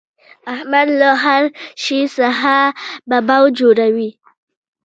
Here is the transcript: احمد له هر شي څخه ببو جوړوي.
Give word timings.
احمد 0.53 0.87
له 1.01 1.09
هر 1.23 1.43
شي 1.83 1.99
څخه 2.17 2.55
ببو 3.09 3.41
جوړوي. 3.59 4.09